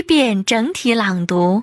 [0.00, 1.62] 一遍整体朗读。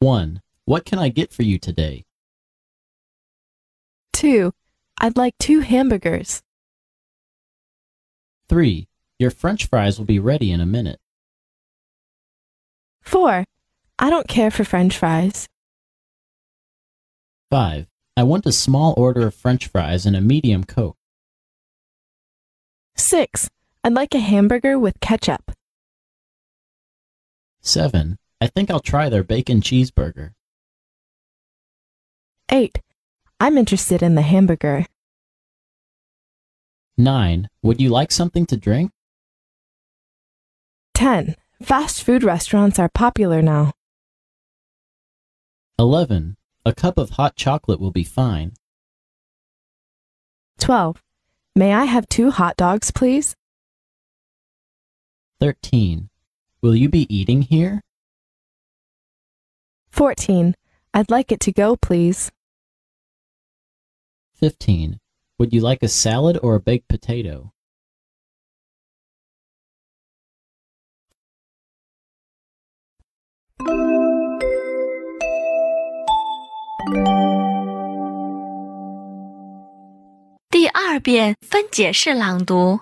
[0.00, 0.40] 1.
[0.64, 2.04] What can I get for you today?
[4.14, 4.52] 2.
[5.00, 6.42] I'd like two hamburgers.
[8.48, 8.88] 3.
[9.18, 10.98] Your french fries will be ready in a minute.
[13.02, 13.44] 4.
[13.98, 15.46] I don't care for french fries.
[17.50, 17.86] 5.
[18.16, 20.96] I want a small order of french fries and a medium coke.
[23.03, 23.49] 6.
[23.83, 25.51] I'd like a hamburger with ketchup.
[27.61, 28.17] 7.
[28.39, 30.31] I think I'll try their bacon cheeseburger.
[32.49, 32.81] 8.
[33.41, 34.85] I'm interested in the hamburger.
[36.97, 37.49] 9.
[37.61, 38.91] Would you like something to drink?
[40.93, 41.35] 10.
[41.61, 43.73] Fast food restaurants are popular now.
[45.77, 46.37] 11.
[46.65, 48.53] A cup of hot chocolate will be fine.
[50.59, 51.03] 12.
[51.55, 53.35] May I have two hot dogs, please?
[55.39, 56.09] 13.
[56.61, 57.81] Will you be eating here?
[59.91, 60.55] 14.
[60.95, 62.31] I'd like it to go, please.
[64.33, 64.99] 15.
[65.37, 67.53] Would you like a salad or a baked potato?
[80.92, 82.80] 二遍分解式朗读。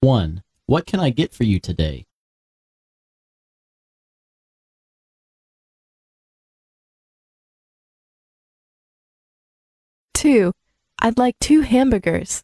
[0.00, 0.42] 1.
[0.66, 2.06] What can I get for you today?
[10.14, 10.52] 2.
[11.00, 12.42] I'd like two hamburgers.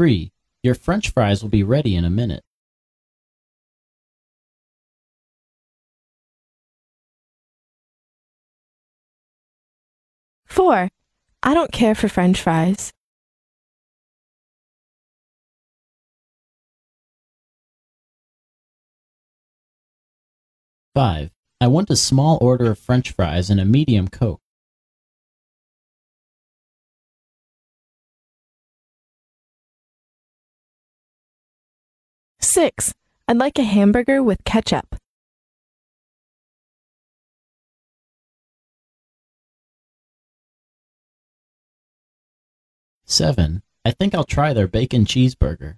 [0.00, 0.32] 3.
[0.62, 2.42] Your french fries will be ready in a minute.
[10.46, 10.88] 4.
[11.42, 12.94] I don't care for french fries.
[20.94, 21.30] 5.
[21.60, 24.40] I want a small order of french fries and a medium coke.
[32.50, 32.92] 6.
[33.28, 34.96] I'd like a hamburger with ketchup.
[43.04, 43.62] 7.
[43.84, 45.76] I think I'll try their bacon cheeseburger.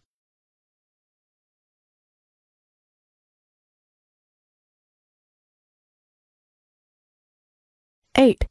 [8.17, 8.47] 8.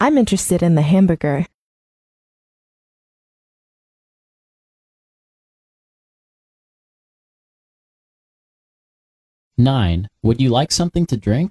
[0.00, 1.46] I'm interested in the hamburger.
[9.58, 10.08] 9.
[10.22, 11.50] Would you like something to drink?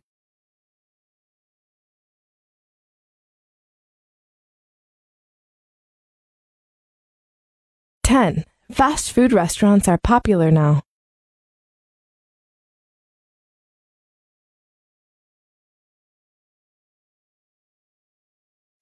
[8.04, 8.46] 10.
[8.72, 10.82] Fast food restaurants are popular now.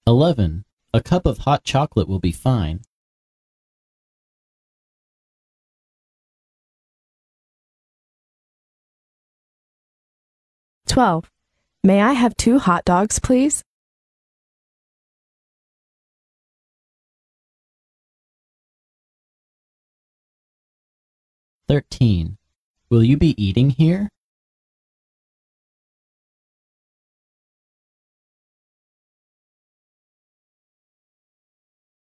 [0.06, 0.66] 11.
[0.92, 2.82] A cup of hot chocolate will be fine.
[10.94, 11.28] 12.
[11.82, 13.64] May I have two hot dogs, please?
[21.66, 22.36] 13.
[22.90, 24.08] Will you be eating here?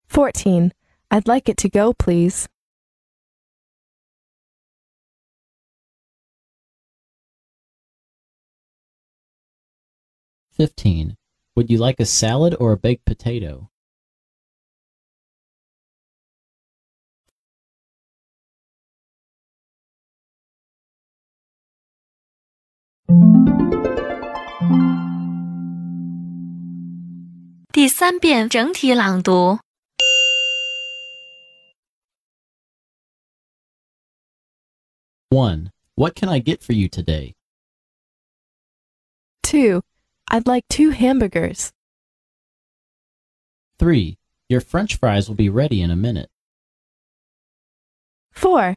[0.10, 0.74] 14.
[1.10, 2.50] I'd like it to go, please.
[10.54, 11.18] 15.
[11.56, 13.70] Would you like a salad or a baked potato?
[35.30, 35.72] One.
[35.96, 37.34] What can I get for you today?
[39.42, 39.82] Two.
[40.34, 41.72] I'd like two hamburgers.
[43.78, 44.18] 3.
[44.50, 46.32] Your french fries will be ready in a minute.
[48.32, 48.74] 4.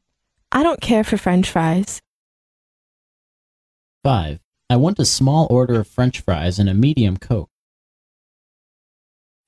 [0.53, 2.03] I don't care for french fries.
[4.05, 4.39] 5.
[4.69, 7.49] I want a small order of french fries and a medium coke.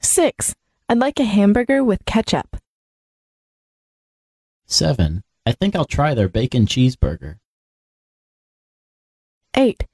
[0.00, 0.54] 6.
[0.88, 2.56] I'd like a hamburger with ketchup.
[4.64, 5.22] 7.
[5.44, 7.36] I think I'll try their bacon cheeseburger.
[9.54, 9.84] 8.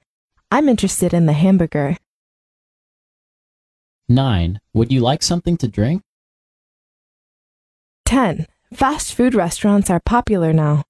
[0.52, 1.96] I'm interested in the hamburger.
[4.08, 4.60] 9.
[4.74, 6.02] Would you like something to drink?
[8.04, 8.46] 10.
[8.72, 10.84] Fast food restaurants are popular now.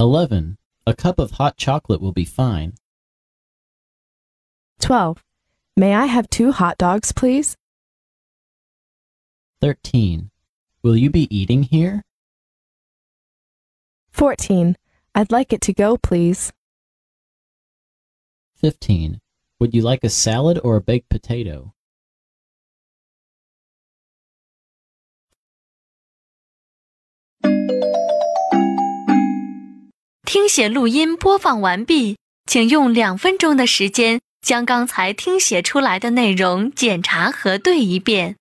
[0.00, 0.58] 11.
[0.86, 2.74] A cup of hot chocolate will be fine.
[4.80, 5.22] 12.
[5.76, 7.56] May I have two hot dogs, please?
[9.60, 10.30] 13.
[10.82, 12.02] Will you be eating here?
[14.10, 14.76] 14.
[15.14, 16.52] I'd like it to go, please.
[18.56, 19.20] 15.
[19.59, 21.71] Would you like a salad or a baked potato?
[30.25, 38.37] 听写录音播放完毕，请用两分钟的时间将刚才听写出来的内容检查核对一遍。